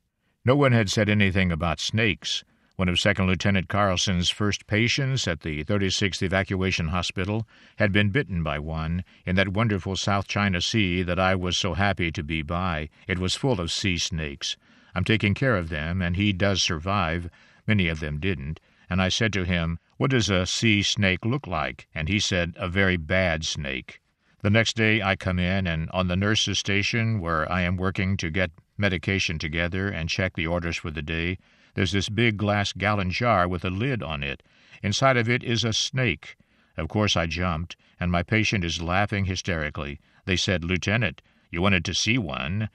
No 0.45 0.57
one 0.57 0.73
had 0.73 0.91
said 0.91 1.09
anything 1.09 1.53
about 1.53 1.79
snakes. 1.79 2.43
One 2.77 2.89
of 2.89 2.99
Second 2.99 3.27
Lieutenant 3.27 3.69
Carlson's 3.69 4.31
first 4.31 4.67
patients 4.67 5.29
at 5.29 5.43
the 5.43 5.63
36th 5.65 6.23
Evacuation 6.23 6.89
Hospital 6.89 7.47
had 7.77 7.93
been 7.93 8.09
bitten 8.09 8.43
by 8.43 8.59
one 8.59 9.05
in 9.27 9.37
that 9.37 9.51
wonderful 9.51 9.97
South 9.97 10.27
China 10.27 10.63
Sea 10.63 11.03
that 11.03 11.21
I 11.21 11.35
was 11.35 11.59
so 11.59 11.75
happy 11.75 12.11
to 12.11 12.23
be 12.23 12.41
by. 12.41 12.89
It 13.07 13.19
was 13.19 13.35
full 13.35 13.61
of 13.61 13.71
sea 13.71 13.99
snakes. 13.99 14.57
I'm 14.95 15.05
taking 15.05 15.35
care 15.35 15.57
of 15.57 15.69
them, 15.69 16.03
and 16.03 16.17
he 16.17 16.33
does 16.33 16.63
survive. 16.63 17.31
Many 17.67 17.89
of 17.89 18.01
them 18.01 18.19
didn't. 18.19 18.61
And 18.89 19.01
I 19.01 19.09
said 19.09 19.33
to 19.35 19.45
him, 19.45 19.79
What 19.99 20.11
does 20.11 20.29
a 20.29 20.47
sea 20.47 20.83
snake 20.83 21.25
look 21.25 21.47
like? 21.47 21.87
And 21.95 22.09
he 22.09 22.19
said, 22.19 22.55
A 22.57 22.69
very 22.69 22.97
bad 22.97 23.45
snake. 23.45 24.01
The 24.43 24.51
next 24.51 24.75
day 24.75 25.03
I 25.03 25.17
come 25.17 25.39
in, 25.39 25.67
and 25.67 25.89
on 25.91 26.09
the 26.09 26.17
nurse's 26.17 26.59
station, 26.59 27.21
where 27.21 27.51
I 27.53 27.61
am 27.61 27.77
working 27.77 28.17
to 28.17 28.31
get 28.31 28.51
medication 28.77 29.39
together 29.39 29.89
and 29.89 30.09
check 30.09 30.35
the 30.35 30.47
orders 30.47 30.79
for 30.79 30.91
the 30.91 31.03
day, 31.03 31.39
there's 31.75 31.93
this 31.93 32.09
big 32.09 32.37
glass 32.37 32.73
gallon 32.73 33.11
jar 33.11 33.47
with 33.47 33.65
a 33.65 33.71
lid 33.71 34.03
on 34.03 34.23
it. 34.23 34.43
Inside 34.83 35.17
of 35.17 35.29
it 35.29 35.45
is 35.45 35.63
a 35.63 35.73
snake. 35.73 36.37
Of 36.77 36.89
course 36.89 37.17
I 37.17 37.27
jumped, 37.27 37.77
and 38.01 38.11
my 38.11 38.23
patient 38.23 38.65
is 38.65 38.83
laughing 38.83 39.27
hysterically. 39.27 40.01
They 40.25 40.37
said, 40.37 40.65
Lieutenant, 40.65 41.23
you 41.51 41.61
wanted 41.61 41.85
to 41.85 41.95
see 41.95 42.17
one. 42.17 42.71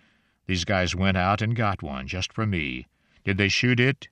These 0.48 0.64
guys 0.64 0.96
went 0.96 1.18
out 1.18 1.42
and 1.42 1.56
got 1.56 1.82
one 1.82 2.08
just 2.08 2.32
for 2.32 2.46
me. 2.46 2.86
Did 3.24 3.38
they 3.38 3.50
shoot 3.50 3.80
it? 3.80 4.10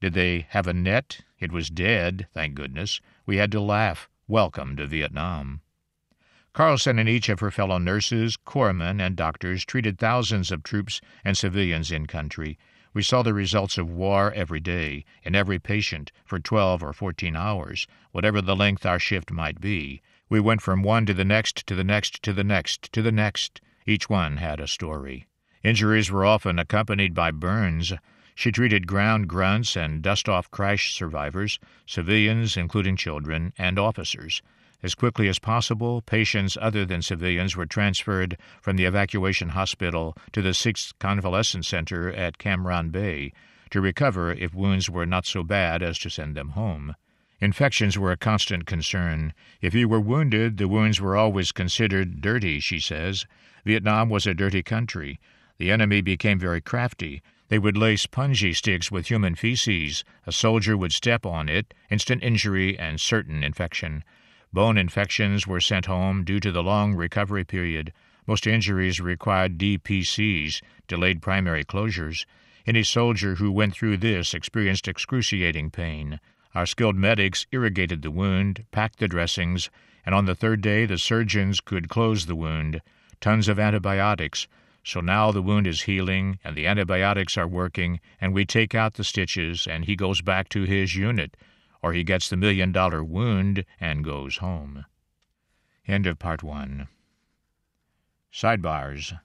Did 0.00 0.14
they 0.14 0.46
have 0.48 0.66
a 0.66 0.72
net? 0.72 1.20
It 1.38 1.52
was 1.52 1.70
dead, 1.70 2.26
thank 2.34 2.54
goodness. 2.54 3.00
We 3.24 3.36
had 3.36 3.52
to 3.52 3.60
laugh. 3.60 4.08
Welcome 4.26 4.74
to 4.78 4.86
Vietnam. 4.88 5.60
Carlson 6.52 6.98
and 6.98 7.08
each 7.08 7.28
of 7.28 7.38
her 7.38 7.52
fellow 7.52 7.78
nurses, 7.78 8.36
corpsmen, 8.36 9.00
and 9.00 9.14
doctors 9.14 9.64
treated 9.64 9.96
thousands 9.96 10.50
of 10.50 10.64
troops 10.64 11.00
and 11.24 11.38
civilians 11.38 11.92
in 11.92 12.06
country. 12.06 12.58
We 12.92 13.04
saw 13.04 13.22
the 13.22 13.32
results 13.32 13.78
of 13.78 13.88
war 13.88 14.32
every 14.32 14.58
day, 14.58 15.04
in 15.22 15.36
every 15.36 15.60
patient, 15.60 16.10
for 16.24 16.40
12 16.40 16.82
or 16.82 16.92
14 16.94 17.36
hours, 17.36 17.86
whatever 18.10 18.40
the 18.40 18.56
length 18.56 18.84
our 18.84 18.98
shift 18.98 19.30
might 19.30 19.60
be. 19.60 20.02
We 20.28 20.40
went 20.40 20.62
from 20.62 20.82
one 20.82 21.06
to 21.06 21.14
the 21.14 21.24
next, 21.24 21.64
to 21.68 21.76
the 21.76 21.84
next, 21.84 22.24
to 22.24 22.32
the 22.32 22.42
next, 22.42 22.92
to 22.92 23.02
the 23.02 23.12
next. 23.12 23.60
Each 23.86 24.08
one 24.08 24.38
had 24.38 24.58
a 24.58 24.66
story. 24.66 25.26
Injuries 25.66 26.12
were 26.12 26.24
often 26.24 26.60
accompanied 26.60 27.12
by 27.12 27.32
burns. 27.32 27.92
She 28.36 28.52
treated 28.52 28.86
ground 28.86 29.26
grunts 29.26 29.76
and 29.76 30.00
dust 30.00 30.28
off 30.28 30.48
crash 30.52 30.94
survivors, 30.94 31.58
civilians, 31.86 32.56
including 32.56 32.94
children, 32.94 33.52
and 33.58 33.76
officers. 33.76 34.42
As 34.84 34.94
quickly 34.94 35.26
as 35.26 35.40
possible, 35.40 36.02
patients 36.02 36.56
other 36.60 36.86
than 36.86 37.02
civilians 37.02 37.56
were 37.56 37.66
transferred 37.66 38.38
from 38.62 38.76
the 38.76 38.84
evacuation 38.84 39.48
hospital 39.48 40.16
to 40.30 40.40
the 40.40 40.50
6th 40.50 40.92
Convalescent 41.00 41.66
Center 41.66 42.12
at 42.12 42.38
Cam 42.38 42.62
Ranh 42.62 42.92
Bay 42.92 43.32
to 43.70 43.80
recover 43.80 44.30
if 44.30 44.54
wounds 44.54 44.88
were 44.88 45.04
not 45.04 45.26
so 45.26 45.42
bad 45.42 45.82
as 45.82 45.98
to 45.98 46.08
send 46.08 46.36
them 46.36 46.50
home. 46.50 46.94
Infections 47.40 47.98
were 47.98 48.12
a 48.12 48.16
constant 48.16 48.66
concern. 48.66 49.34
If 49.60 49.74
you 49.74 49.88
were 49.88 49.98
wounded, 49.98 50.58
the 50.58 50.68
wounds 50.68 51.00
were 51.00 51.16
always 51.16 51.50
considered 51.50 52.20
dirty, 52.20 52.60
she 52.60 52.78
says. 52.78 53.26
Vietnam 53.64 54.08
was 54.08 54.28
a 54.28 54.32
dirty 54.32 54.62
country. 54.62 55.18
The 55.58 55.70
enemy 55.70 56.00
became 56.02 56.38
very 56.38 56.60
crafty. 56.60 57.22
They 57.48 57.58
would 57.58 57.76
lace 57.76 58.06
punji 58.06 58.54
sticks 58.54 58.90
with 58.90 59.08
human 59.08 59.34
feces. 59.34 60.04
A 60.26 60.32
soldier 60.32 60.76
would 60.76 60.92
step 60.92 61.24
on 61.24 61.48
it, 61.48 61.72
instant 61.90 62.22
injury 62.22 62.78
and 62.78 63.00
certain 63.00 63.42
infection. 63.42 64.04
Bone 64.52 64.76
infections 64.76 65.46
were 65.46 65.60
sent 65.60 65.86
home 65.86 66.24
due 66.24 66.40
to 66.40 66.52
the 66.52 66.62
long 66.62 66.94
recovery 66.94 67.44
period. 67.44 67.92
Most 68.26 68.46
injuries 68.46 69.00
required 69.00 69.58
DPCs, 69.58 70.60
delayed 70.88 71.22
primary 71.22 71.64
closures. 71.64 72.26
Any 72.66 72.82
soldier 72.82 73.36
who 73.36 73.52
went 73.52 73.74
through 73.74 73.98
this 73.98 74.34
experienced 74.34 74.88
excruciating 74.88 75.70
pain. 75.70 76.20
Our 76.54 76.66
skilled 76.66 76.96
medics 76.96 77.46
irrigated 77.52 78.02
the 78.02 78.10
wound, 78.10 78.64
packed 78.72 78.98
the 78.98 79.08
dressings, 79.08 79.70
and 80.04 80.14
on 80.14 80.24
the 80.24 80.34
third 80.34 80.60
day 80.60 80.84
the 80.86 80.98
surgeons 80.98 81.60
could 81.60 81.88
close 81.88 82.26
the 82.26 82.34
wound. 82.34 82.82
Tons 83.20 83.48
of 83.48 83.58
antibiotics, 83.58 84.48
so 84.86 85.00
now 85.00 85.32
the 85.32 85.42
wound 85.42 85.66
is 85.66 85.82
healing 85.82 86.38
and 86.44 86.54
the 86.54 86.64
antibiotics 86.64 87.36
are 87.36 87.48
working, 87.48 87.98
and 88.20 88.32
we 88.32 88.44
take 88.44 88.72
out 88.72 88.94
the 88.94 89.02
stitches 89.02 89.66
and 89.66 89.84
he 89.84 89.96
goes 89.96 90.22
back 90.22 90.48
to 90.48 90.62
his 90.62 90.94
unit, 90.94 91.36
or 91.82 91.92
he 91.92 92.04
gets 92.04 92.30
the 92.30 92.36
million 92.36 92.70
dollar 92.70 93.02
wound 93.02 93.64
and 93.80 94.04
goes 94.04 94.36
home. 94.36 94.84
End 95.88 96.06
of 96.06 96.20
part 96.20 96.44
one. 96.44 96.86
Sidebars. 98.32 99.18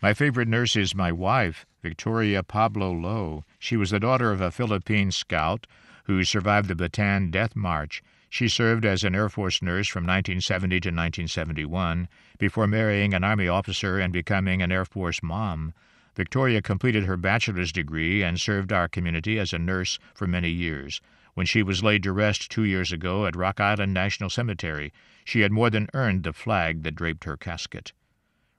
My 0.00 0.14
favorite 0.14 0.48
nurse 0.48 0.76
is 0.76 0.94
my 0.94 1.12
wife, 1.12 1.66
Victoria 1.82 2.42
Pablo 2.42 2.90
Lowe. 2.90 3.44
She 3.58 3.76
was 3.76 3.90
the 3.90 4.00
daughter 4.00 4.32
of 4.32 4.40
a 4.40 4.50
Philippine 4.50 5.10
scout 5.10 5.66
who 6.04 6.24
survived 6.24 6.68
the 6.68 6.74
Bataan 6.74 7.30
Death 7.30 7.54
March 7.54 8.02
she 8.36 8.48
served 8.48 8.84
as 8.84 9.02
an 9.02 9.14
Air 9.14 9.30
Force 9.30 9.62
nurse 9.62 9.88
from 9.88 10.02
1970 10.02 10.80
to 10.80 10.88
1971 10.90 12.06
before 12.36 12.66
marrying 12.66 13.14
an 13.14 13.24
Army 13.24 13.48
officer 13.48 13.98
and 13.98 14.12
becoming 14.12 14.60
an 14.60 14.70
Air 14.70 14.84
Force 14.84 15.22
mom. 15.22 15.72
Victoria 16.14 16.60
completed 16.60 17.04
her 17.04 17.16
bachelor's 17.16 17.72
degree 17.72 18.22
and 18.22 18.38
served 18.38 18.74
our 18.74 18.88
community 18.88 19.38
as 19.38 19.54
a 19.54 19.58
nurse 19.58 19.98
for 20.12 20.26
many 20.26 20.50
years. 20.50 21.00
When 21.32 21.46
she 21.46 21.62
was 21.62 21.82
laid 21.82 22.02
to 22.02 22.12
rest 22.12 22.50
two 22.50 22.64
years 22.64 22.92
ago 22.92 23.24
at 23.24 23.34
Rock 23.34 23.58
Island 23.58 23.94
National 23.94 24.28
Cemetery, 24.28 24.92
she 25.24 25.40
had 25.40 25.50
more 25.50 25.70
than 25.70 25.88
earned 25.94 26.24
the 26.24 26.34
flag 26.34 26.82
that 26.82 26.94
draped 26.94 27.24
her 27.24 27.38
casket. 27.38 27.94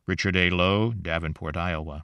Richard 0.08 0.36
A. 0.36 0.50
Lowe, 0.50 0.92
Davenport, 0.92 1.56
Iowa. 1.56 2.04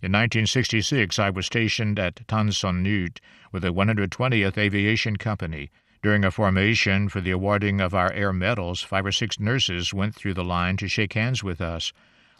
In 0.00 0.10
1966, 0.10 1.18
I 1.18 1.28
was 1.28 1.44
stationed 1.44 1.98
at 1.98 2.26
Tan 2.26 2.50
Son 2.50 2.82
Nhut 2.82 3.20
with 3.52 3.62
the 3.62 3.74
120th 3.74 4.56
Aviation 4.56 5.16
Company. 5.16 5.70
During 6.06 6.24
a 6.24 6.30
formation 6.30 7.08
for 7.08 7.20
the 7.20 7.32
awarding 7.32 7.80
of 7.80 7.92
our 7.92 8.12
air 8.12 8.32
medals, 8.32 8.80
five 8.80 9.04
or 9.04 9.10
six 9.10 9.40
nurses 9.40 9.92
went 9.92 10.14
through 10.14 10.34
the 10.34 10.44
line 10.44 10.76
to 10.76 10.86
shake 10.86 11.14
hands 11.14 11.42
with 11.42 11.60
us. 11.60 11.92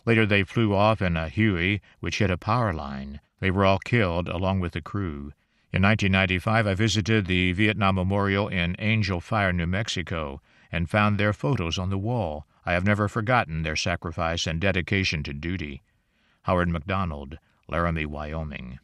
Later 0.05 0.25
they 0.25 0.45
flew 0.45 0.73
off 0.73 1.03
in 1.03 1.17
a 1.17 1.29
Huey, 1.29 1.81
which 1.99 2.19
hit 2.19 2.31
a 2.31 2.39
power 2.39 2.73
line. 2.73 3.19
They 3.41 3.51
were 3.51 3.65
all 3.65 3.81
killed, 3.81 4.29
along 4.29 4.61
with 4.61 4.75
the 4.75 4.81
crew. 4.81 5.33
In 5.73 5.83
1995, 5.83 6.65
I 6.65 6.75
visited 6.75 7.27
the 7.27 7.51
Vietnam 7.55 7.97
Memorial 7.97 8.47
in 8.47 8.77
Angel 8.79 9.21
Fire, 9.21 9.53
New 9.53 9.67
Mexico, 9.67 10.41
and 10.71 10.89
found 10.89 11.19
their 11.19 11.33
photos 11.33 11.77
on 11.77 11.91
the 11.91 11.99
wall. 11.99 12.47
I 12.65 12.73
have 12.73 12.85
never 12.85 13.09
forgotten 13.09 13.65
their 13.65 13.75
sacrifice 13.75 14.47
and 14.47 14.61
dedication 14.61 15.25
to 15.25 15.33
duty. 15.33 15.83
Howard 16.43 16.69
McDonald, 16.69 17.39
Laramie, 17.69 18.07
Wyoming. 18.07 18.79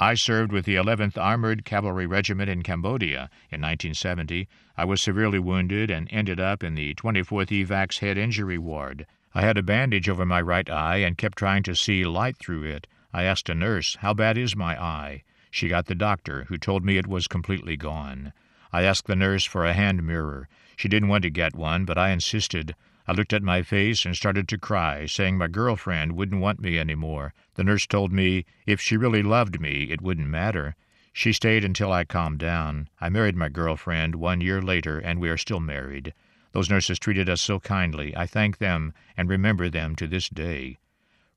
I 0.00 0.14
served 0.14 0.52
with 0.52 0.64
the 0.64 0.76
11th 0.76 1.18
Armored 1.18 1.64
Cavalry 1.64 2.06
Regiment 2.06 2.48
in 2.48 2.62
Cambodia 2.62 3.28
in 3.50 3.60
1970. 3.60 4.46
I 4.76 4.84
was 4.84 5.02
severely 5.02 5.40
wounded 5.40 5.90
and 5.90 6.06
ended 6.12 6.38
up 6.38 6.62
in 6.62 6.76
the 6.76 6.94
24th 6.94 7.50
EVAC's 7.50 7.98
head 7.98 8.16
injury 8.16 8.58
ward. 8.58 9.06
I 9.34 9.40
had 9.40 9.58
a 9.58 9.62
bandage 9.62 10.08
over 10.08 10.24
my 10.24 10.40
right 10.40 10.70
eye 10.70 10.98
and 10.98 11.18
kept 11.18 11.36
trying 11.36 11.64
to 11.64 11.74
see 11.74 12.04
light 12.04 12.36
through 12.36 12.62
it. 12.62 12.86
I 13.12 13.24
asked 13.24 13.48
a 13.48 13.56
nurse, 13.56 13.96
How 13.96 14.14
bad 14.14 14.38
is 14.38 14.54
my 14.54 14.80
eye? 14.80 15.24
She 15.50 15.66
got 15.66 15.86
the 15.86 15.96
doctor, 15.96 16.44
who 16.44 16.58
told 16.58 16.84
me 16.84 16.96
it 16.96 17.08
was 17.08 17.26
completely 17.26 17.76
gone. 17.76 18.32
I 18.72 18.84
asked 18.84 19.08
the 19.08 19.16
nurse 19.16 19.44
for 19.44 19.66
a 19.66 19.72
hand 19.72 20.04
mirror. 20.04 20.48
She 20.76 20.88
didn't 20.88 21.08
want 21.08 21.22
to 21.22 21.30
get 21.30 21.56
one, 21.56 21.84
but 21.84 21.98
I 21.98 22.10
insisted. 22.10 22.76
I 23.08 23.12
looked 23.12 23.32
at 23.32 23.42
my 23.42 23.62
face 23.62 24.04
and 24.04 24.14
started 24.14 24.46
to 24.48 24.58
cry, 24.58 25.06
saying 25.06 25.38
my 25.38 25.48
girlfriend 25.48 26.12
wouldn't 26.12 26.42
want 26.42 26.60
me 26.60 26.76
any 26.76 26.94
more. 26.94 27.32
The 27.54 27.64
nurse 27.64 27.86
told 27.86 28.12
me 28.12 28.44
if 28.66 28.82
she 28.82 28.98
really 28.98 29.22
loved 29.22 29.62
me, 29.62 29.84
it 29.84 30.02
wouldn't 30.02 30.28
matter. 30.28 30.76
She 31.14 31.32
stayed 31.32 31.64
until 31.64 31.90
I 31.90 32.04
calmed 32.04 32.38
down. 32.38 32.90
I 33.00 33.08
married 33.08 33.34
my 33.34 33.48
girlfriend 33.48 34.16
one 34.16 34.42
year 34.42 34.60
later, 34.60 34.98
and 34.98 35.20
we 35.20 35.30
are 35.30 35.38
still 35.38 35.58
married. 35.58 36.12
Those 36.52 36.68
nurses 36.68 36.98
treated 36.98 37.30
us 37.30 37.40
so 37.40 37.58
kindly. 37.58 38.14
I 38.14 38.26
thank 38.26 38.58
them 38.58 38.92
and 39.16 39.26
remember 39.26 39.70
them 39.70 39.96
to 39.96 40.06
this 40.06 40.28
day. 40.28 40.76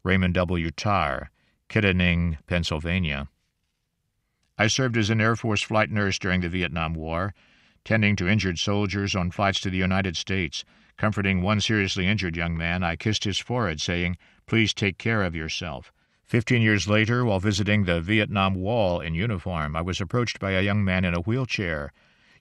Raymond 0.04 0.34
W. 0.34 0.72
Tarr, 0.72 1.32
Kittanning, 1.70 2.38
Pennsylvania. 2.48 3.30
I 4.58 4.68
served 4.68 4.98
as 4.98 5.10
an 5.10 5.22
Air 5.22 5.38
Force 5.38 5.62
flight 5.62 5.90
nurse 5.90 6.20
during 6.20 6.42
the 6.42 6.50
Vietnam 6.50 6.96
War, 6.96 7.34
tending 7.86 8.18
to 8.18 8.28
injured 8.28 8.60
soldiers 8.60 9.16
on 9.16 9.32
flights 9.32 9.62
to 9.62 9.70
the 9.70 9.78
United 9.78 10.18
States. 10.18 10.66
Comforting 11.02 11.42
one 11.42 11.60
seriously 11.60 12.06
injured 12.06 12.36
young 12.36 12.56
man, 12.56 12.84
I 12.84 12.96
kissed 12.96 13.24
his 13.24 13.40
forehead, 13.40 13.82
saying, 13.82 14.18
Please 14.46 14.72
take 14.72 15.00
care 15.00 15.24
of 15.24 15.34
yourself. 15.34 15.92
Fifteen 16.26 16.62
years 16.62 16.88
later, 16.88 17.26
while 17.26 17.40
visiting 17.40 17.86
the 17.86 18.02
Vietnam 18.02 18.54
Wall 18.54 19.00
in 19.00 19.16
uniform, 19.16 19.76
I 19.76 19.82
was 19.82 20.00
approached 20.00 20.40
by 20.40 20.52
a 20.52 20.62
young 20.62 20.84
man 20.84 21.04
in 21.04 21.16
a 21.16 21.22
wheelchair. 21.22 21.92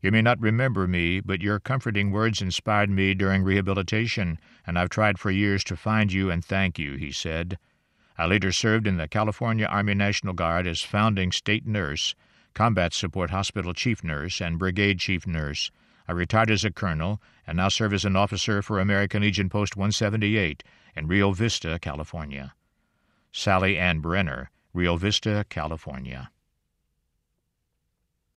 You 0.02 0.10
may 0.10 0.20
not 0.20 0.42
remember 0.42 0.86
me, 0.86 1.20
but 1.20 1.40
your 1.40 1.58
comforting 1.58 2.10
words 2.10 2.42
inspired 2.42 2.90
me 2.90 3.14
during 3.14 3.44
rehabilitation, 3.44 4.38
and 4.66 4.78
I've 4.78 4.90
tried 4.90 5.18
for 5.18 5.30
years 5.30 5.64
to 5.64 5.74
find 5.74 6.12
you 6.12 6.30
and 6.30 6.44
thank 6.44 6.78
you, 6.78 6.96
he 6.96 7.12
said. 7.12 7.58
I 8.18 8.26
later 8.26 8.52
served 8.52 8.86
in 8.86 8.98
the 8.98 9.08
California 9.08 9.64
Army 9.64 9.94
National 9.94 10.34
Guard 10.34 10.66
as 10.66 10.82
founding 10.82 11.32
state 11.32 11.66
nurse, 11.66 12.14
combat 12.52 12.92
support 12.92 13.30
hospital 13.30 13.72
chief 13.72 14.04
nurse, 14.04 14.38
and 14.38 14.58
brigade 14.58 14.98
chief 14.98 15.26
nurse. 15.26 15.70
I 16.09 16.12
retired 16.12 16.50
as 16.50 16.64
a 16.64 16.71
colonel 16.71 17.21
and 17.47 17.57
now 17.57 17.69
serve 17.69 17.92
as 17.92 18.04
an 18.04 18.16
officer 18.16 18.62
for 18.62 18.80
American 18.80 19.23
Legion 19.23 19.49
Post 19.49 19.76
178 19.76 20.62
in 20.97 21.07
Rio 21.07 21.33
Vista, 21.33 21.78
California. 21.80 22.54
Sally 23.33 23.78
Ann 23.78 24.00
Brenner, 24.00 24.50
Rio 24.73 24.97
Vista, 24.97 25.45
California. 25.49 26.30